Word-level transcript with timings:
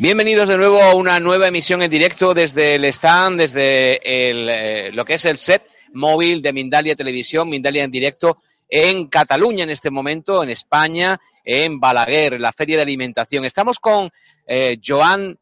Bienvenidos 0.00 0.48
de 0.48 0.56
nuevo 0.56 0.82
a 0.82 0.96
una 0.96 1.20
nueva 1.20 1.46
emisión 1.46 1.80
en 1.80 1.90
directo 1.90 2.34
desde 2.34 2.74
el 2.74 2.84
stand, 2.86 3.38
desde 3.38 4.28
el, 4.28 4.48
eh, 4.48 4.90
lo 4.92 5.04
que 5.04 5.14
es 5.14 5.24
el 5.24 5.38
set 5.38 5.62
móvil 5.92 6.42
de 6.42 6.52
Mindalia 6.52 6.96
Televisión, 6.96 7.48
Mindalia 7.48 7.84
en 7.84 7.92
directo 7.92 8.38
en 8.68 9.06
Cataluña 9.06 9.62
en 9.62 9.70
este 9.70 9.92
momento, 9.92 10.42
en 10.42 10.50
España, 10.50 11.20
en 11.44 11.78
Balaguer, 11.78 12.34
en 12.34 12.42
la 12.42 12.52
Feria 12.52 12.74
de 12.76 12.82
Alimentación. 12.82 13.44
Estamos 13.44 13.78
con 13.78 14.10
eh, 14.48 14.78
Joan 14.84 15.38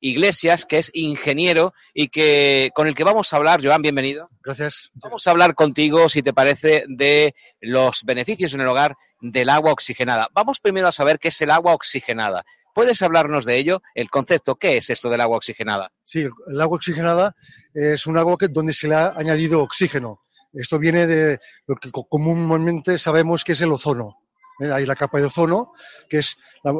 Iglesias, 0.00 0.66
que 0.66 0.78
es 0.78 0.90
ingeniero 0.92 1.72
y 1.94 2.08
que 2.08 2.72
con 2.74 2.88
el 2.88 2.96
que 2.96 3.04
vamos 3.04 3.32
a 3.32 3.36
hablar. 3.36 3.64
Joan, 3.64 3.80
bienvenido. 3.80 4.28
Gracias. 4.42 4.90
Vamos 4.94 5.24
a 5.28 5.30
hablar 5.30 5.54
contigo, 5.54 6.08
si 6.08 6.20
te 6.20 6.32
parece, 6.32 6.84
de 6.88 7.32
los 7.60 8.02
beneficios 8.02 8.54
en 8.54 8.60
el 8.60 8.66
hogar 8.66 8.96
del 9.20 9.50
agua 9.50 9.70
oxigenada. 9.70 10.28
Vamos 10.32 10.58
primero 10.58 10.88
a 10.88 10.92
saber 10.92 11.20
qué 11.20 11.28
es 11.28 11.40
el 11.42 11.52
agua 11.52 11.74
oxigenada. 11.74 12.44
¿Puedes 12.74 13.00
hablarnos 13.02 13.44
de 13.44 13.56
ello? 13.56 13.82
El 13.94 14.10
concepto, 14.10 14.56
¿qué 14.56 14.76
es 14.76 14.90
esto 14.90 15.08
del 15.08 15.20
agua 15.20 15.36
oxigenada? 15.38 15.92
Sí, 16.02 16.26
el, 16.48 16.60
agua 16.60 16.76
oxigenada 16.76 17.34
es 17.72 18.06
un 18.06 18.18
agua 18.18 18.36
que, 18.36 18.48
donde 18.48 18.72
se 18.72 18.88
le 18.88 18.96
ha 18.96 19.12
añadido 19.16 19.62
oxígeno. 19.62 20.20
Esto 20.52 20.78
viene 20.78 21.06
de 21.06 21.38
lo 21.66 21.76
que 21.76 21.90
co- 21.90 22.04
comúnmente 22.08 22.98
sabemos 22.98 23.44
que 23.44 23.52
es 23.52 23.60
el 23.60 23.72
ozono. 23.72 24.18
¿eh? 24.60 24.70
Hay 24.72 24.86
la 24.86 24.96
capa 24.96 25.18
de 25.18 25.26
ozono, 25.26 25.72
que 26.08 26.18
es 26.18 26.36
la, 26.64 26.72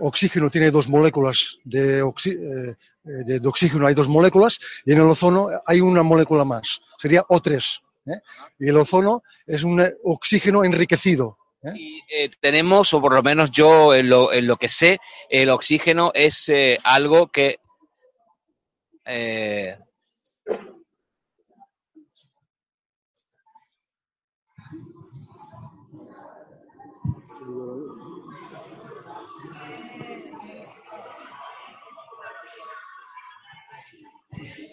oxígeno 0.00 0.50
tiene 0.50 0.70
dos 0.70 0.88
moléculas 0.88 1.58
eh, 1.72 2.02
de- 3.04 3.38
de 3.40 3.48
oxígeno, 3.48 3.86
hay 3.86 3.94
dos 3.94 4.08
moléculas, 4.08 4.58
y 4.86 4.92
en 4.92 4.98
el 5.00 5.06
ozono 5.08 5.48
hay 5.66 5.80
una 5.80 6.02
molécula 6.02 6.44
más, 6.44 6.80
sería 6.98 7.22
O3. 7.24 7.80
¿eh? 8.06 8.20
Y 8.58 8.68
el 8.68 8.76
ozono 8.78 9.22
es 9.46 9.62
un 9.62 9.86
oxígeno 10.04 10.64
enriquecido. 10.64 11.36
¿Eh? 11.64 11.72
Y 11.74 12.00
eh, 12.08 12.30
tenemos, 12.40 12.92
o 12.94 13.00
por 13.00 13.14
lo 13.14 13.22
menos 13.22 13.50
yo 13.50 13.94
en 13.94 14.08
lo, 14.08 14.32
en 14.32 14.46
lo 14.46 14.56
que 14.56 14.68
sé, 14.68 14.98
el 15.28 15.50
oxígeno 15.50 16.10
es 16.14 16.48
eh, 16.48 16.78
algo 16.84 17.28
que... 17.28 17.58
eh, 19.06 19.78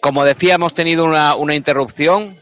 como 0.02 0.24
decía, 0.24 0.54
hemos 0.56 0.74
tenido 0.74 1.04
una, 1.04 1.36
una 1.36 1.54
interrupción. 1.54 2.36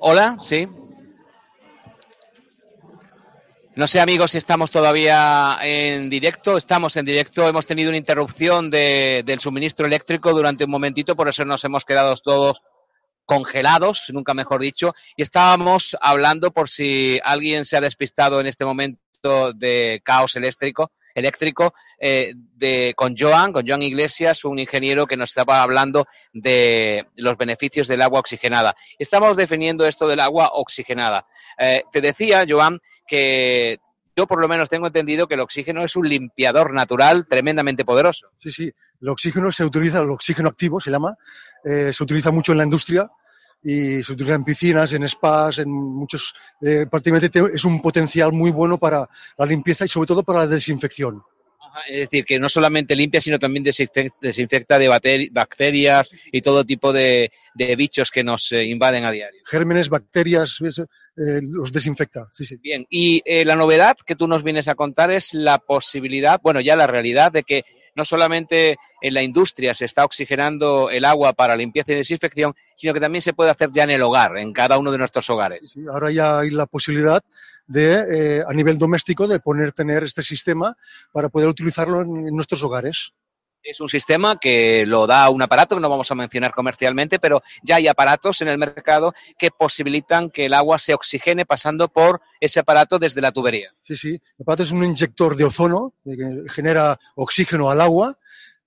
Hola, 0.00 0.36
sí. 0.40 0.68
No 3.74 3.86
sé, 3.86 4.00
amigos, 4.00 4.32
si 4.32 4.38
estamos 4.38 4.70
todavía 4.70 5.56
en 5.62 6.10
directo. 6.10 6.56
Estamos 6.56 6.96
en 6.96 7.04
directo. 7.04 7.46
Hemos 7.46 7.66
tenido 7.66 7.90
una 7.90 7.98
interrupción 7.98 8.70
de- 8.70 9.22
del 9.24 9.40
suministro 9.40 9.86
eléctrico 9.86 10.32
durante 10.32 10.64
un 10.64 10.70
momentito, 10.70 11.14
por 11.14 11.28
eso 11.28 11.44
nos 11.44 11.64
hemos 11.64 11.84
quedado 11.84 12.16
todos 12.16 12.60
congelados, 13.24 14.06
nunca 14.12 14.34
mejor 14.34 14.60
dicho. 14.60 14.94
Y 15.16 15.22
estábamos 15.22 15.96
hablando, 16.00 16.50
por 16.50 16.68
si 16.68 17.20
alguien 17.22 17.64
se 17.64 17.76
ha 17.76 17.80
despistado 17.80 18.40
en 18.40 18.46
este 18.46 18.64
momento 18.64 19.52
de 19.54 20.00
caos 20.04 20.34
eléctrico, 20.34 20.90
eléctrico 21.18 21.74
eh, 21.98 22.32
de, 22.34 22.94
con 22.96 23.14
Joan, 23.16 23.52
con 23.52 23.66
Joan 23.66 23.82
Iglesias, 23.82 24.44
un 24.44 24.58
ingeniero 24.58 25.06
que 25.06 25.16
nos 25.16 25.30
estaba 25.30 25.62
hablando 25.62 26.06
de 26.32 27.06
los 27.16 27.36
beneficios 27.36 27.88
del 27.88 28.02
agua 28.02 28.20
oxigenada. 28.20 28.74
Estamos 28.98 29.36
definiendo 29.36 29.86
esto 29.86 30.08
del 30.08 30.20
agua 30.20 30.50
oxigenada. 30.52 31.26
Eh, 31.58 31.82
te 31.92 32.00
decía, 32.00 32.44
Joan, 32.48 32.80
que 33.06 33.78
yo 34.16 34.26
por 34.26 34.40
lo 34.40 34.48
menos 34.48 34.68
tengo 34.68 34.88
entendido 34.88 35.28
que 35.28 35.34
el 35.34 35.40
oxígeno 35.40 35.84
es 35.84 35.94
un 35.94 36.08
limpiador 36.08 36.72
natural 36.72 37.24
tremendamente 37.26 37.84
poderoso. 37.84 38.28
Sí, 38.36 38.50
sí. 38.50 38.72
El 39.00 39.08
oxígeno 39.10 39.52
se 39.52 39.64
utiliza, 39.64 40.00
el 40.00 40.10
oxígeno 40.10 40.48
activo 40.48 40.80
se 40.80 40.90
llama, 40.90 41.16
eh, 41.64 41.92
se 41.92 42.02
utiliza 42.02 42.30
mucho 42.30 42.52
en 42.52 42.58
la 42.58 42.64
industria 42.64 43.08
y 43.62 44.02
se 44.02 44.12
utiliza 44.12 44.34
en 44.34 44.44
piscinas, 44.44 44.92
en 44.92 45.08
spas, 45.08 45.58
en 45.58 45.70
muchos. 45.70 46.32
eh, 46.62 46.86
prácticamente 46.90 47.28
te- 47.28 47.54
es 47.54 47.64
un 47.64 47.80
potencial 47.82 48.32
muy 48.32 48.50
bueno 48.50 48.78
para 48.78 49.08
la 49.36 49.46
limpieza 49.46 49.84
y 49.84 49.88
sobre 49.88 50.06
todo 50.06 50.22
para 50.22 50.40
la 50.40 50.46
desinfección. 50.46 51.22
Ajá, 51.60 51.80
Es 51.88 52.00
decir, 52.08 52.24
que 52.24 52.38
no 52.38 52.48
solamente 52.48 52.96
limpia, 52.96 53.20
sino 53.20 53.38
también 53.38 53.64
desinfec- 53.64 54.12
desinfecta 54.20 54.78
de 54.78 54.88
bacterias 55.32 56.08
y 56.32 56.40
todo 56.40 56.64
tipo 56.64 56.92
de, 56.92 57.30
de 57.54 57.76
bichos 57.76 58.10
que 58.10 58.24
nos 58.24 58.50
eh, 58.52 58.64
invaden 58.64 59.04
a 59.04 59.10
diario. 59.10 59.40
Gérmenes, 59.44 59.88
bacterias, 59.88 60.58
eh, 60.62 61.40
los 61.42 61.72
desinfecta. 61.72 62.28
Sí, 62.32 62.44
sí. 62.46 62.56
Bien, 62.56 62.86
y 62.88 63.22
eh, 63.24 63.44
la 63.44 63.56
novedad 63.56 63.96
que 64.06 64.16
tú 64.16 64.26
nos 64.28 64.42
vienes 64.42 64.68
a 64.68 64.74
contar 64.74 65.10
es 65.10 65.34
la 65.34 65.58
posibilidad, 65.58 66.40
bueno, 66.42 66.60
ya 66.60 66.76
la 66.76 66.86
realidad 66.86 67.32
de 67.32 67.42
que 67.42 67.64
no 67.98 68.04
solamente 68.04 68.78
en 69.02 69.12
la 69.12 69.22
industria 69.22 69.74
se 69.74 69.84
está 69.84 70.04
oxigenando 70.04 70.88
el 70.88 71.04
agua 71.04 71.34
para 71.34 71.56
limpieza 71.56 71.92
y 71.92 71.96
desinfección, 71.96 72.54
sino 72.76 72.94
que 72.94 73.00
también 73.00 73.20
se 73.20 73.34
puede 73.34 73.50
hacer 73.50 73.70
ya 73.72 73.82
en 73.82 73.90
el 73.90 74.02
hogar, 74.02 74.38
en 74.38 74.52
cada 74.52 74.78
uno 74.78 74.92
de 74.92 74.98
nuestros 74.98 75.28
hogares. 75.28 75.72
Sí, 75.72 75.80
Ahora 75.92 76.10
ya 76.10 76.38
hay 76.38 76.50
la 76.50 76.66
posibilidad 76.66 77.20
de, 77.66 78.38
eh, 78.38 78.42
a 78.48 78.54
nivel 78.54 78.78
doméstico, 78.78 79.26
de 79.26 79.40
poner, 79.40 79.72
tener 79.72 80.04
este 80.04 80.22
sistema 80.22 80.76
para 81.12 81.28
poder 81.28 81.48
utilizarlo 81.48 82.00
en, 82.00 82.28
en 82.28 82.34
nuestros 82.34 82.62
hogares. 82.62 83.12
Es 83.70 83.80
un 83.80 83.88
sistema 83.88 84.38
que 84.40 84.86
lo 84.86 85.06
da 85.06 85.28
un 85.28 85.42
aparato 85.42 85.74
que 85.76 85.82
no 85.82 85.90
vamos 85.90 86.10
a 86.10 86.14
mencionar 86.14 86.52
comercialmente, 86.52 87.18
pero 87.18 87.42
ya 87.62 87.76
hay 87.76 87.86
aparatos 87.86 88.40
en 88.40 88.48
el 88.48 88.56
mercado 88.56 89.12
que 89.38 89.50
posibilitan 89.50 90.30
que 90.30 90.46
el 90.46 90.54
agua 90.54 90.78
se 90.78 90.94
oxigene 90.94 91.44
pasando 91.44 91.88
por 91.88 92.22
ese 92.40 92.60
aparato 92.60 92.98
desde 92.98 93.20
la 93.20 93.30
tubería. 93.30 93.70
Sí, 93.82 93.94
sí. 93.94 94.08
El 94.08 94.42
aparato 94.42 94.62
es 94.62 94.70
un 94.70 94.84
inyector 94.84 95.36
de 95.36 95.44
ozono 95.44 95.92
que 96.02 96.16
genera 96.48 96.98
oxígeno 97.14 97.70
al 97.70 97.82
agua 97.82 98.18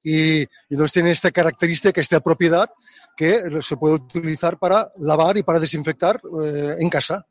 y, 0.03 0.41
y 0.41 0.47
entonces 0.69 0.93
tiene 0.93 1.09
esta 1.09 1.31
característica, 1.31 1.99
esta 1.99 2.19
propiedad 2.19 2.69
que 3.15 3.61
se 3.61 3.77
puede 3.77 3.95
utilizar 3.95 4.57
para 4.57 4.91
lavar 4.97 5.37
y 5.37 5.43
para 5.43 5.59
desinfectar 5.59 6.21
eh, 6.43 6.75
en 6.79 6.89
casa. 6.89 7.25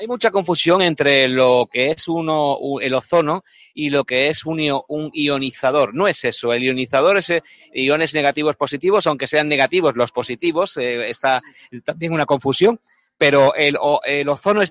Hay 0.00 0.06
mucha 0.06 0.30
confusión 0.30 0.80
entre 0.80 1.28
lo 1.28 1.68
que 1.70 1.90
es 1.90 2.08
uno, 2.08 2.56
el 2.80 2.94
ozono 2.94 3.44
y 3.74 3.90
lo 3.90 4.04
que 4.04 4.30
es 4.30 4.46
un, 4.46 4.58
un 4.88 5.10
ionizador. 5.12 5.94
No 5.94 6.08
es 6.08 6.24
eso. 6.24 6.54
El 6.54 6.62
ionizador 6.62 7.18
es 7.18 7.28
eh, 7.28 7.42
iones 7.74 8.14
negativos 8.14 8.56
positivos, 8.56 9.06
aunque 9.06 9.26
sean 9.26 9.46
negativos 9.46 9.96
los 9.96 10.10
positivos. 10.10 10.78
eh, 10.78 11.10
está 11.10 11.42
también 11.84 12.14
una 12.14 12.24
confusión. 12.24 12.80
Pero 13.18 13.54
el, 13.54 13.76
el 14.06 14.28
ozono 14.30 14.62
es 14.62 14.70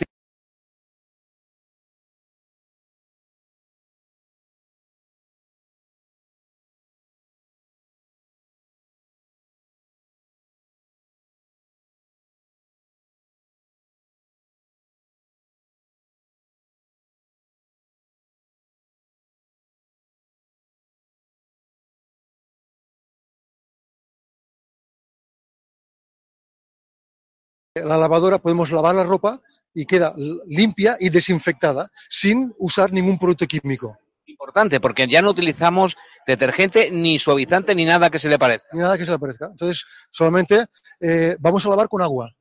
La 27.84 27.98
lavadora 27.98 28.40
podemos 28.40 28.72
lavar 28.72 28.96
la 28.96 29.04
ropa 29.04 29.42
y 29.74 29.86
queda 29.86 30.14
limpia 30.48 30.98
y 31.00 31.10
desinfectada 31.10 31.92
sin 32.10 32.54
usar 32.58 32.92
ningún 32.92 33.18
producto 33.18 33.46
químico. 33.46 33.98
Importante, 34.26 34.80
porque 34.80 35.08
ya 35.08 35.22
no 35.22 35.32
utilizamos 35.32 35.96
detergente, 36.26 36.92
ni 36.92 37.20
suavizante, 37.20 37.76
ni 37.76 37.86
nada 37.86 38.10
que 38.10 38.20
se 38.20 38.30
le 38.30 38.38
parezca. 38.38 38.68
Ni 38.74 38.80
nada 38.80 38.98
que 38.98 39.06
se 39.06 39.12
le 39.12 39.20
parezca. 39.20 39.48
Entonces, 39.48 39.86
solamente 40.12 40.66
eh, 41.00 41.36
vamos 41.40 41.66
a 41.66 41.70
lavar 41.70 41.90
con 41.90 42.02
agua, 42.02 42.32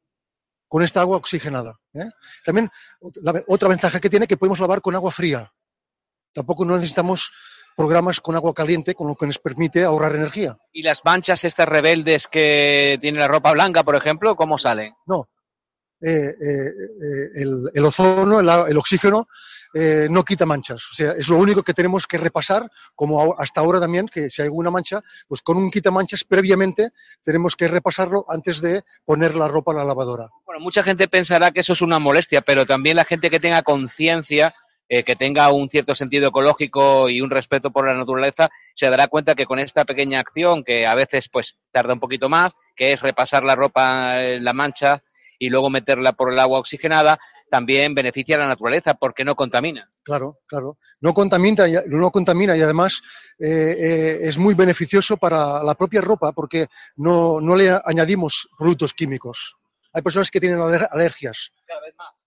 con 0.69 0.83
esta 0.83 1.01
agua 1.01 1.17
oxigenada. 1.17 1.79
¿eh? 1.95 2.11
También, 2.45 2.71
la, 3.23 3.43
otra 3.47 3.69
ventaja 3.69 4.01
que 4.01 4.11
tiene 4.11 4.27
que 4.27 4.37
podemos 4.37 4.61
lavar 4.61 4.81
con 4.81 4.95
agua 4.95 5.11
fría. 5.11 5.53
Tampoco 6.33 6.65
no 6.65 6.77
necesitamos 6.77 7.33
programas 7.79 8.21
con 8.21 8.35
agua 8.35 8.53
caliente, 8.53 8.93
con 8.93 9.07
lo 9.07 9.15
que 9.15 9.25
nos 9.25 9.39
permite 9.39 9.85
ahorrar 9.85 10.17
energía. 10.17 10.59
¿Y 10.73 10.83
las 10.83 11.05
manchas 11.05 11.45
estas 11.45 11.69
rebeldes 11.69 12.27
que 12.27 12.99
tiene 13.01 13.21
la 13.21 13.29
ropa 13.29 13.53
blanca, 13.53 13.85
por 13.85 13.95
ejemplo, 13.95 14.35
cómo 14.35 14.59
salen? 14.59 14.95
No. 15.07 15.29
Eh, 16.01 16.09
eh, 16.11 16.71
el, 17.37 17.71
el, 17.73 17.85
ozono, 17.85 18.41
el, 18.41 18.49
el 18.69 18.77
oxígeno, 18.77 19.29
eh, 19.75 20.09
no 20.11 20.25
quita 20.25 20.45
manchas. 20.45 20.83
O 20.91 20.95
sea, 20.95 21.13
es 21.13 21.29
lo 21.29 21.37
único 21.37 21.63
que 21.63 21.73
tenemos 21.73 22.05
que 22.09 22.19
repasar, 22.19 22.69
como 22.97 23.37
hasta 23.39 23.61
ahora 23.61 23.79
también, 23.79 24.09
que 24.09 24.29
si 24.29 24.43
hay 24.43 24.47
alguna 24.47 24.73
mancha, 24.73 25.01
pues 25.29 25.41
con 25.41 25.57
un 25.57 25.71
quita 25.71 25.93
manchas 25.93 26.25
previamente 26.25 26.91
tenemos 27.23 27.55
que 27.55 27.69
repasarlo 27.69 28.25
antes 28.29 28.61
de 28.61 28.83
poner 29.05 29.37
la 29.37 29.47
ropa 29.47 29.71
en 29.71 29.79
la 29.79 29.85
lavadora. 29.85 30.31
Bueno, 30.45 30.61
mucha 30.61 30.83
gente 30.83 31.07
pensará 31.07 31.53
que 31.53 31.61
eso 31.61 31.75
es 31.75 31.83
una 31.83 32.01
molestia, 32.01 32.41
pero 32.41 32.67
también 32.67 32.97
la 32.97 33.05
gente 33.05 33.31
que 33.31 33.39
tenga 33.39 33.63
conciencia 33.63 34.53
eh, 34.89 35.05
que 35.05 35.17
tenga 35.17 35.53
un 35.53 35.69
cierto 35.69 35.95
sentido 35.95 36.29
ecológico 36.29 37.09
y 37.09 37.21
un 37.21 37.31
respeto 37.31 37.71
por 37.71 37.87
la 37.87 37.95
naturaleza, 37.95 38.49
se 38.75 38.89
dará 38.89 39.09
cuenta 39.09 39.35
que 39.35 39.47
con 39.47 39.59
esta 39.59 39.85
pequeña 39.85 40.21
acción, 40.21 40.65
que 40.65 40.87
a 40.87 40.95
veces 40.95 41.29
pues 41.29 41.57
tarda 41.71 41.93
un 41.93 42.01
poquito 42.01 42.29
más, 42.29 42.53
que 42.75 42.93
es 42.93 43.03
repasar 43.03 43.45
la 43.45 43.55
ropa 43.55 44.25
en 44.25 44.45
la 44.45 44.53
mancha 44.53 45.03
y 45.39 45.51
luego 45.51 45.71
meterla 45.71 46.13
por 46.13 46.33
el 46.33 46.39
agua 46.39 46.59
oxigenada, 46.59 47.19
también 47.51 47.95
beneficia 47.95 48.37
a 48.37 48.41
la 48.41 48.49
naturaleza 48.49 48.95
porque 48.95 49.25
no 49.25 49.35
contamina. 49.35 49.91
Claro, 50.03 50.39
claro. 50.47 50.79
No 51.01 51.13
contamina, 51.13 51.67
no 51.87 52.11
contamina 52.11 52.57
y 52.57 52.63
además 52.63 53.01
eh, 53.39 53.77
eh, 53.79 54.19
es 54.23 54.39
muy 54.39 54.55
beneficioso 54.55 55.17
para 55.17 55.63
la 55.63 55.75
propia 55.75 56.01
ropa 56.01 56.33
porque 56.33 56.67
no, 56.97 57.41
no 57.41 57.57
le 57.57 57.79
añadimos 57.85 58.49
productos 58.59 58.95
químicos. 58.95 59.57
Hay 59.93 60.03
personas 60.03 60.31
que 60.31 60.41
tienen 60.41 60.61
alergias. 60.61 61.53
Cada 61.67 61.81
vez 61.81 61.95
más 61.97 62.18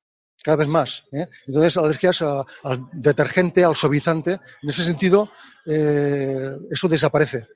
cada 0.43 0.57
vez 0.57 0.67
más. 0.67 1.03
¿eh? 1.11 1.27
Entonces, 1.47 1.77
alergias 1.77 2.21
a, 2.21 2.43
al 2.63 2.89
detergente, 2.93 3.63
al 3.63 3.75
suavizante, 3.75 4.39
en 4.61 4.69
ese 4.69 4.83
sentido, 4.83 5.29
eh, 5.65 6.51
eso 6.69 6.87
desaparece. 6.87 7.47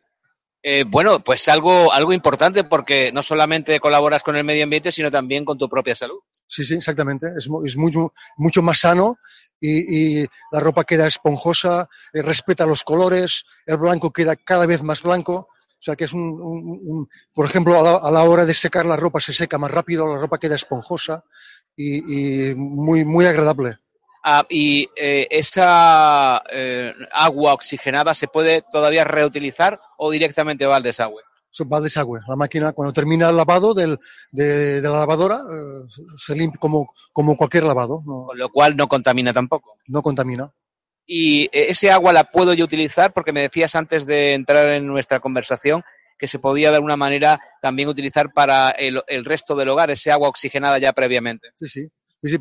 Eh, 0.67 0.83
bueno, 0.83 1.23
pues 1.23 1.47
algo, 1.47 1.93
algo 1.93 2.11
importante 2.11 2.63
porque 2.63 3.11
no 3.11 3.21
solamente 3.21 3.79
colaboras 3.79 4.23
con 4.23 4.35
el 4.35 4.43
medio 4.43 4.63
ambiente, 4.63 4.91
sino 4.91 5.11
también 5.11 5.45
con 5.45 5.59
tu 5.59 5.69
propia 5.69 5.93
salud. 5.93 6.17
Sí, 6.47 6.63
sí, 6.63 6.73
exactamente. 6.73 7.27
Es, 7.37 7.47
es 7.65 7.77
mucho, 7.77 8.13
mucho 8.37 8.63
más 8.63 8.79
sano 8.79 9.19
y, 9.59 10.21
y, 10.23 10.27
la 10.51 10.59
ropa 10.59 10.83
queda 10.83 11.05
esponjosa, 11.05 11.87
eh, 12.13 12.23
respeta 12.23 12.65
los 12.65 12.83
colores, 12.83 13.43
el 13.67 13.77
blanco 13.77 14.11
queda 14.11 14.35
cada 14.35 14.65
vez 14.65 14.81
más 14.81 15.03
blanco. 15.03 15.49
O 15.77 15.85
sea 15.85 15.95
que 15.95 16.05
es 16.05 16.13
un, 16.13 16.21
un, 16.41 16.79
un 16.83 17.07
por 17.35 17.45
ejemplo, 17.45 17.79
a 17.79 17.83
la, 17.83 17.97
a 17.97 18.09
la, 18.09 18.23
hora 18.23 18.43
de 18.43 18.55
secar 18.55 18.87
la 18.87 18.95
ropa 18.95 19.19
se 19.19 19.33
seca 19.33 19.59
más 19.59 19.69
rápido, 19.69 20.15
la 20.15 20.19
ropa 20.19 20.39
queda 20.39 20.55
esponjosa 20.55 21.23
y, 21.75 22.51
y 22.51 22.55
muy, 22.55 23.05
muy 23.05 23.25
agradable. 23.25 23.77
Ah, 24.27 24.43
¿Y 24.49 24.89
eh, 24.95 25.27
esa 25.29 26.41
eh, 26.51 26.91
agua 27.11 27.53
oxigenada 27.53 28.15
se 28.15 28.27
puede 28.27 28.63
todavía 28.71 29.03
reutilizar 29.03 29.79
o 29.99 30.09
directamente 30.09 30.65
va 30.65 30.77
al 30.77 30.83
desagüe? 30.83 31.21
Va 31.71 31.77
al 31.77 31.83
desagüe. 31.83 32.21
La 32.27 32.35
máquina, 32.35 32.73
cuando 32.73 32.91
termina 32.91 33.29
el 33.29 33.37
lavado 33.37 33.75
del, 33.75 33.99
de, 34.31 34.81
de, 34.81 34.89
la 34.89 34.97
lavadora, 34.97 35.35
eh, 35.35 36.03
se 36.17 36.35
limpia 36.35 36.59
como, 36.59 36.91
como 37.13 37.37
cualquier 37.37 37.65
lavado. 37.65 38.01
¿no? 38.03 38.25
Con 38.25 38.39
lo 38.39 38.49
cual 38.49 38.75
no 38.75 38.87
contamina 38.87 39.31
tampoco. 39.31 39.77
No 39.85 40.01
contamina. 40.01 40.51
¿Y 41.05 41.47
ese 41.51 41.91
agua 41.91 42.11
la 42.11 42.23
puedo 42.23 42.55
yo 42.55 42.65
utilizar? 42.65 43.13
Porque 43.13 43.31
me 43.31 43.41
decías 43.41 43.75
antes 43.75 44.07
de 44.07 44.33
entrar 44.33 44.69
en 44.69 44.87
nuestra 44.87 45.19
conversación 45.19 45.83
que 46.17 46.27
se 46.27 46.39
podía 46.39 46.69
de 46.69 46.77
alguna 46.77 46.97
manera 46.97 47.39
también 47.61 47.89
utilizar 47.89 48.31
para 48.33 48.69
el, 48.69 49.01
el 49.07 49.25
resto 49.25 49.55
del 49.55 49.69
hogar, 49.69 49.91
ese 49.91 50.11
agua 50.11 50.29
oxigenada 50.29 50.77
ya 50.77 50.93
previamente. 50.93 51.49
Sí, 51.55 51.67
sí. 51.67 51.87
sí, 52.03 52.29
sí. 52.29 52.37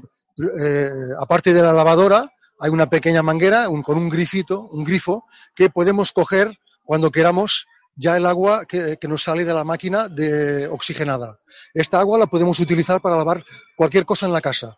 Eh, 0.61 0.91
aparte 1.19 1.53
de 1.53 1.63
la 1.63 1.73
lavadora, 1.73 2.29
hay 2.61 2.71
una 2.71 2.89
pequeña 2.89 3.23
manguera 3.23 3.67
con 3.85 3.99
un 3.99 4.09
grifito, 4.09 4.69
un 4.71 4.85
grifo, 4.85 5.25
que 5.55 5.71
podemos 5.71 6.13
coger 6.13 6.57
cuando 6.85 7.11
queramos 7.11 7.67
ya 7.97 8.17
el 8.17 8.27
agua 8.27 8.65
que, 8.67 8.97
que, 9.01 9.09
nos 9.09 9.23
sale 9.23 9.45
de 9.45 9.55
la 9.55 9.65
máquina 9.65 10.09
de 10.09 10.67
oxigenada. 10.67 11.39
Esta 11.73 12.01
agua 12.01 12.19
la 12.19 12.27
podemos 12.27 12.59
utilizar 12.59 13.01
para 13.01 13.17
lavar 13.17 13.45
cualquier 13.77 14.05
cosa 14.05 14.27
en 14.27 14.33
la 14.33 14.41
casa. 14.41 14.77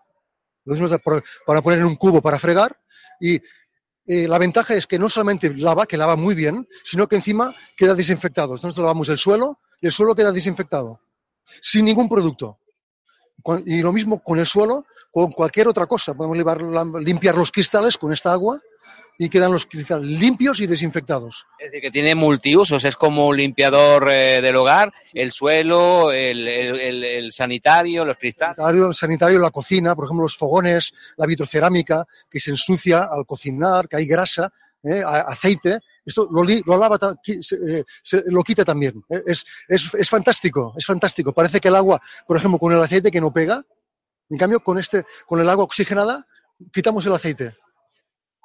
Para 1.46 1.62
poner 1.62 1.78
en 1.78 1.87
un 1.87 1.96
cubo 1.96 2.20
para 2.20 2.38
fregar 2.38 2.76
y 3.20 3.40
eh, 4.06 4.29
la 4.29 4.38
ventaja 4.38 4.75
es 4.75 4.87
que 4.87 4.99
no 4.99 5.08
solamente 5.08 5.53
lava, 5.55 5.87
que 5.87 5.97
lava 5.97 6.17
muy 6.17 6.35
bien, 6.35 6.69
sino 6.85 7.08
que 7.08 7.17
encima 7.17 7.55
queda 7.76 7.94
desinfectado. 7.94 8.55
Entonces 8.55 8.79
lavamos 8.79 9.08
el 9.08 9.19
suelo 9.19 9.61
y 9.81 9.87
el 9.87 9.93
suelo 9.93 10.14
queda 10.14 10.32
desinfectado, 10.32 11.00
sin 11.61 11.85
ningún 11.85 12.08
producto. 12.08 12.61
Y 13.64 13.82
lo 13.82 13.93
mismo 13.93 14.23
con 14.23 14.38
el 14.38 14.47
suelo, 14.47 14.87
con 15.12 15.31
cualquier 15.31 15.69
otra 15.69 15.87
cosa. 15.87 16.14
Podemos 16.14 16.37
limpiar 17.00 17.37
los 17.37 17.53
cristales 17.53 17.97
con 17.97 18.12
esta 18.12 18.32
agua 18.32 18.61
y 19.19 19.29
quedan 19.29 19.53
los 19.53 19.67
cristales 19.67 20.06
limpios 20.06 20.61
y 20.61 20.67
desinfectados. 20.67 21.47
Es 21.59 21.67
decir, 21.67 21.81
que 21.81 21.91
tiene 21.91 22.15
multiusos, 22.15 22.85
es 22.85 22.97
como 22.97 23.29
un 23.29 23.37
limpiador 23.37 24.11
eh, 24.11 24.41
del 24.43 24.56
hogar, 24.56 24.93
el 25.15 25.33
suelo, 25.33 26.12
el, 26.12 26.47
el, 26.47 27.05
el 27.05 27.33
sanitario, 27.33 28.05
los 28.05 28.19
cristales. 28.19 28.56
El 28.59 28.94
sanitario, 28.94 29.38
la 29.38 29.50
cocina, 29.50 29.94
por 29.94 30.05
ejemplo, 30.05 30.25
los 30.25 30.37
fogones, 30.37 30.93
la 31.17 31.27
vitrocerámica, 31.27 32.05
que 32.31 32.41
se 32.41 32.50
ensucia 32.50 33.05
al 33.05 33.25
cocinar, 33.25 33.88
que 33.88 33.97
hay 33.97 34.06
grasa, 34.06 34.53
eh, 34.83 35.03
aceite, 35.05 35.81
esto 36.05 36.29
lo, 36.31 36.44
lo 36.44 36.79
lava, 36.79 36.99
se, 37.23 37.56
eh, 37.56 37.85
se, 38.03 38.23
lo 38.27 38.43
quita 38.43 38.65
también. 38.65 39.03
Eh, 39.09 39.23
es, 39.27 39.44
es, 39.67 39.93
es 39.94 40.09
fantástico, 40.09 40.75
es 40.77 40.87
fantástico. 40.87 41.33
Parece 41.33 41.59
que 41.59 41.69
el 41.69 41.75
agua, 41.75 42.00
por 42.27 42.37
ejemplo, 42.37 42.59
con 42.59 42.73
el 42.73 42.81
aceite 42.81 43.11
que 43.11 43.21
no 43.21 43.33
pega, 43.33 43.65
en 44.29 44.38
cambio, 44.38 44.61
con, 44.61 44.79
este, 44.79 45.05
con 45.27 45.41
el 45.41 45.49
agua 45.49 45.65
oxigenada, 45.65 46.27
quitamos 46.73 47.05
el 47.06 47.15
aceite. 47.15 47.56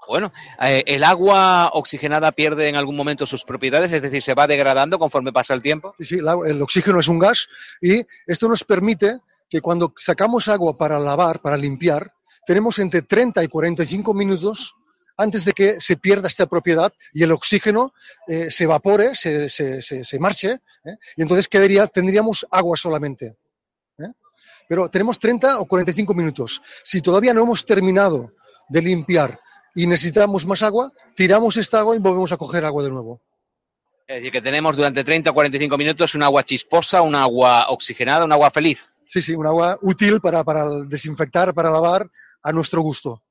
Bueno, 0.07 0.33
eh, 0.59 0.83
¿el 0.85 1.03
agua 1.03 1.69
oxigenada 1.73 2.31
pierde 2.31 2.67
en 2.67 2.75
algún 2.75 2.95
momento 2.95 3.25
sus 3.25 3.43
propiedades? 3.43 3.91
Es 3.91 4.01
decir, 4.01 4.21
¿se 4.21 4.33
va 4.33 4.47
degradando 4.47 4.97
conforme 4.99 5.31
pasa 5.31 5.53
el 5.53 5.61
tiempo? 5.61 5.93
Sí, 5.97 6.05
sí, 6.05 6.17
el, 6.17 6.61
oxígeno 6.61 6.99
es 6.99 7.07
un 7.07 7.19
gas 7.19 7.47
y 7.81 8.03
esto 8.25 8.47
nos 8.47 8.63
permite 8.63 9.19
que 9.49 9.61
cuando 9.61 9.93
sacamos 9.95 10.47
agua 10.47 10.73
para 10.73 10.99
lavar, 10.99 11.41
para 11.41 11.57
limpiar, 11.57 12.13
tenemos 12.45 12.79
entre 12.79 13.03
30 13.03 13.43
y 13.43 13.47
45 13.47 14.13
minutos 14.13 14.75
antes 15.17 15.45
de 15.45 15.53
que 15.53 15.79
se 15.79 15.97
pierda 15.97 16.27
esta 16.27 16.47
propiedad 16.47 16.91
y 17.13 17.23
el 17.23 17.31
oxígeno 17.31 17.93
eh, 18.27 18.49
se 18.49 18.63
evapore, 18.63 19.13
se, 19.13 19.49
se, 19.49 19.81
se, 19.81 20.19
marche, 20.19 20.61
¿eh? 20.83 20.95
y 21.15 21.21
entonces 21.21 21.47
quedaría, 21.47 21.85
tendríamos 21.87 22.45
agua 22.49 22.75
solamente. 22.75 23.37
Pero 24.67 24.89
tenemos 24.89 25.19
30 25.19 25.59
o 25.59 25.65
45 25.65 26.13
minutos. 26.13 26.61
Si 26.85 27.01
todavía 27.01 27.33
no 27.33 27.41
hemos 27.41 27.65
terminado 27.65 28.31
de 28.69 28.81
limpiar 28.81 29.37
y 29.75 29.87
necesitamos 29.87 30.45
más 30.45 30.61
agua, 30.63 30.91
tiramos 31.15 31.57
esta 31.57 31.79
agua 31.79 31.95
y 31.95 31.99
volvemos 31.99 32.31
a 32.31 32.37
coger 32.37 32.65
agua 32.65 32.83
de 32.83 32.89
nuevo. 32.89 33.21
Es 34.07 34.17
decir, 34.17 34.31
que 34.31 34.41
tenemos 34.41 34.75
durante 34.75 35.03
30 35.03 35.29
o 35.29 35.33
45 35.33 35.77
minutos 35.77 36.15
un 36.15 36.23
agua 36.23 36.43
chisposa, 36.43 37.01
un 37.01 37.15
agua 37.15 37.67
oxigenada, 37.69 38.25
un 38.25 38.31
agua 38.31 38.51
feliz. 38.51 38.93
Sí, 39.05 39.21
sí, 39.21 39.33
un 39.33 39.47
agua 39.47 39.77
útil 39.81 40.19
para, 40.19 40.43
para 40.43 40.67
desinfectar, 40.85 41.53
para 41.53 41.69
lavar 41.69 42.09
a 42.43 42.51
nuestro 42.51 42.81
gusto. 42.81 43.23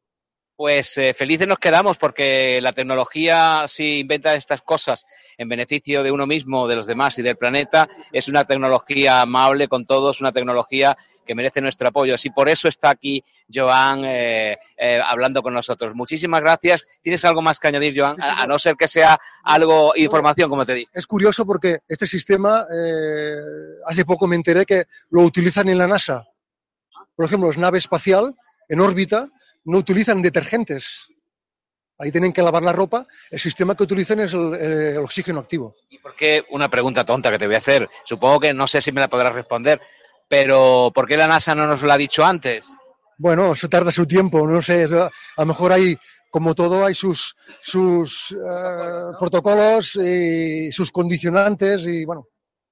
Pues 0.56 0.96
eh, 0.98 1.14
felices 1.14 1.48
nos 1.48 1.58
quedamos 1.58 1.96
porque 1.96 2.60
la 2.62 2.72
tecnología, 2.72 3.64
si 3.66 4.00
inventa 4.00 4.34
estas 4.34 4.62
cosas 4.62 5.04
en 5.40 5.48
beneficio 5.48 6.02
de 6.02 6.12
uno 6.12 6.26
mismo, 6.26 6.68
de 6.68 6.76
los 6.76 6.86
demás 6.86 7.18
y 7.18 7.22
del 7.22 7.36
planeta, 7.36 7.88
es 8.12 8.28
una 8.28 8.44
tecnología 8.44 9.22
amable 9.22 9.68
con 9.68 9.86
todos, 9.86 10.20
una 10.20 10.32
tecnología 10.32 10.94
que 11.24 11.34
merece 11.34 11.62
nuestro 11.62 11.88
apoyo. 11.88 12.14
Así 12.14 12.28
por 12.28 12.50
eso 12.50 12.68
está 12.68 12.90
aquí 12.90 13.24
Joan 13.52 14.04
eh, 14.04 14.58
eh, 14.76 15.00
hablando 15.02 15.40
con 15.40 15.54
nosotros. 15.54 15.94
Muchísimas 15.94 16.42
gracias. 16.42 16.86
¿Tienes 17.00 17.24
algo 17.24 17.40
más 17.40 17.58
que 17.58 17.68
añadir, 17.68 17.98
Joan? 17.98 18.20
A, 18.20 18.42
a, 18.42 18.46
no 18.46 18.58
ser 18.58 18.76
que 18.76 18.86
sea 18.86 19.18
algo 19.42 19.94
información, 19.96 20.50
como 20.50 20.66
te 20.66 20.74
di. 20.74 20.84
Es 20.92 21.06
curioso 21.06 21.46
porque 21.46 21.78
este 21.88 22.06
sistema, 22.06 22.66
eh, 22.70 23.36
hace 23.86 24.04
poco 24.04 24.26
me 24.26 24.36
enteré 24.36 24.66
que 24.66 24.84
lo 25.08 25.22
utilizan 25.22 25.70
en 25.70 25.78
la 25.78 25.88
NASA. 25.88 26.22
Por 27.16 27.24
ejemplo, 27.24 27.48
las 27.48 27.56
naves 27.56 27.84
espacial 27.84 28.34
en 28.68 28.80
órbita 28.80 29.26
no 29.64 29.78
utilizan 29.78 30.20
detergentes. 30.20 31.06
Ahí 32.00 32.10
tienen 32.10 32.32
que 32.32 32.42
lavar 32.42 32.62
la 32.62 32.72
ropa. 32.72 33.06
El 33.30 33.38
sistema 33.38 33.76
que 33.76 33.82
utilizan 33.82 34.20
es 34.20 34.32
el, 34.32 34.54
el, 34.54 34.98
oxígeno 34.98 35.40
activo. 35.40 35.76
¿Y 35.90 35.98
por 35.98 36.16
qué? 36.16 36.44
Una 36.50 36.70
pregunta 36.70 37.04
tonta 37.04 37.30
que 37.30 37.38
te 37.38 37.46
voy 37.46 37.56
a 37.56 37.58
hacer. 37.58 37.88
Supongo 38.04 38.40
que 38.40 38.54
no 38.54 38.66
sé 38.66 38.80
si 38.80 38.90
me 38.90 39.00
la 39.00 39.08
podrás 39.08 39.34
responder. 39.34 39.80
Pero 40.26 40.92
¿por 40.94 41.06
qué 41.06 41.16
la 41.16 41.26
NASA 41.26 41.54
no 41.54 41.66
nos 41.66 41.82
lo 41.82 41.92
ha 41.92 41.98
dicho 41.98 42.24
antes? 42.24 42.66
Bueno, 43.18 43.52
eso 43.52 43.68
tarda 43.68 43.90
su 43.90 44.06
tiempo, 44.06 44.46
no 44.46 44.62
sé, 44.62 44.84
a 44.84 45.10
lo 45.36 45.46
mejor 45.46 45.72
hay, 45.72 45.94
como 46.30 46.54
todo, 46.54 46.86
hay 46.86 46.94
sus, 46.94 47.36
sus 47.60 48.30
uh, 48.30 49.14
protocolos 49.18 49.96
y 49.96 50.72
sus 50.72 50.90
condicionantes 50.90 51.86
y 51.86 52.06
bueno. 52.06 52.28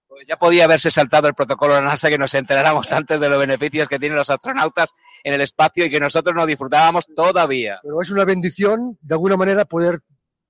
Pues 0.06 0.25
ya 0.26 0.38
podía 0.38 0.64
haberse 0.64 0.90
saltado 0.90 1.28
el 1.28 1.35
protocolo 1.35 1.75
de 1.75 1.82
la 1.82 1.88
NASA 1.88 2.08
que 2.08 2.16
nos 2.16 2.32
enteráramos 2.32 2.90
antes 2.92 3.20
de 3.20 3.28
los 3.28 3.38
beneficios 3.38 3.88
que 3.88 3.99
tienen 3.99 4.16
los 4.16 4.30
astronautas 4.30 4.94
en 5.25 5.34
el 5.34 5.40
espacio 5.40 5.84
y 5.84 5.90
que 5.90 6.00
nosotros 6.00 6.34
no 6.34 6.46
disfrutábamos 6.46 7.06
todavía. 7.14 7.80
Pero 7.82 8.02
es 8.02 8.10
una 8.10 8.25
bendición, 8.25 8.98
de 9.00 9.14
alguna 9.14 9.37
manera, 9.37 9.64
poder 9.64 10.00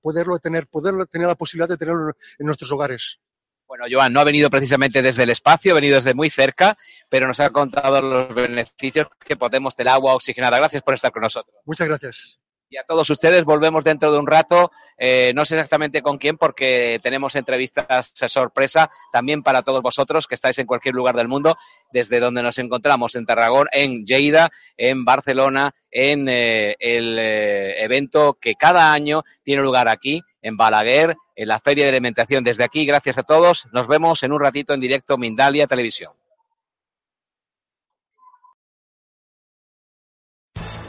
poderlo 0.01 0.39
tener, 0.39 0.67
poderlo 0.67 1.05
tener 1.05 1.27
la 1.27 1.35
posibilidad 1.35 1.69
de 1.69 1.77
tenerlo 1.77 2.13
en 2.37 2.45
nuestros 2.45 2.71
hogares. 2.71 3.19
Bueno, 3.67 3.85
Joan, 3.89 4.11
no 4.11 4.19
ha 4.19 4.23
venido 4.23 4.49
precisamente 4.49 5.03
desde 5.03 5.23
el 5.23 5.29
espacio, 5.29 5.73
ha 5.73 5.75
venido 5.75 5.95
desde 5.95 6.15
muy 6.15 6.31
cerca, 6.31 6.75
pero 7.07 7.27
nos 7.27 7.39
ha 7.39 7.51
contado 7.51 8.01
los 8.01 8.33
beneficios 8.33 9.07
que 9.23 9.35
podemos 9.35 9.75
del 9.75 9.89
agua 9.89 10.15
oxigenada. 10.15 10.57
Gracias 10.57 10.81
por 10.81 10.95
estar 10.95 11.11
con 11.11 11.21
nosotros. 11.21 11.55
Muchas 11.65 11.87
gracias. 11.87 12.39
Y 12.71 12.77
a 12.77 12.83
todos 12.83 13.09
ustedes 13.09 13.45
volvemos 13.45 13.83
dentro 13.83 14.11
de 14.11 14.19
un 14.19 14.27
rato, 14.27 14.71
eh, 14.95 15.31
no 15.33 15.43
sé 15.43 15.55
exactamente 15.55 16.03
con 16.03 16.19
quién, 16.19 16.37
porque 16.37 16.99
tenemos 17.01 17.35
entrevistas 17.35 18.11
sorpresa 18.13 18.91
también 19.11 19.41
para 19.41 19.63
todos 19.63 19.81
vosotros 19.81 20.27
que 20.27 20.35
estáis 20.35 20.59
en 20.59 20.67
cualquier 20.67 20.93
lugar 20.93 21.15
del 21.15 21.27
mundo, 21.27 21.57
desde 21.91 22.19
donde 22.19 22.43
nos 22.43 22.59
encontramos, 22.59 23.15
en 23.15 23.25
Tarragón, 23.25 23.67
en 23.71 24.05
Lleida, 24.05 24.51
en 24.77 25.03
Barcelona, 25.03 25.73
en 25.89 26.29
eh, 26.29 26.75
el 26.79 27.17
eh, 27.17 27.83
evento 27.83 28.37
que 28.39 28.53
cada 28.53 28.93
año 28.93 29.23
tiene 29.41 29.63
lugar 29.63 29.87
aquí, 29.87 30.21
en 30.43 30.55
Balaguer, 30.55 31.15
en 31.35 31.47
la 31.47 31.59
Feria 31.59 31.85
de 31.85 31.89
Alimentación. 31.89 32.43
Desde 32.43 32.63
aquí, 32.63 32.85
gracias 32.85 33.17
a 33.17 33.23
todos, 33.23 33.67
nos 33.71 33.87
vemos 33.87 34.21
en 34.21 34.31
un 34.31 34.41
ratito 34.41 34.75
en 34.75 34.79
directo 34.79 35.17
Mindalia 35.17 35.65
Televisión. 35.65 36.18